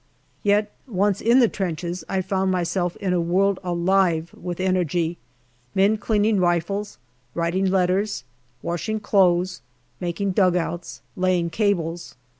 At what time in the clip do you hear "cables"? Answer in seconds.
11.51-12.15